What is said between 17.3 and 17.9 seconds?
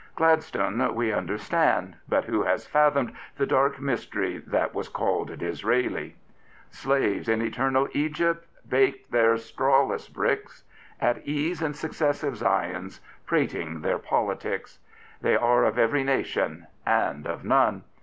none.